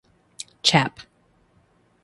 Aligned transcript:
Chap. 0.63 0.99